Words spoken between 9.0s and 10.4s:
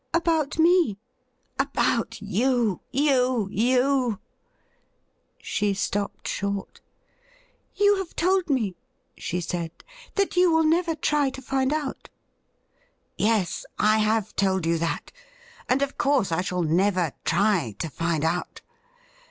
she said,' that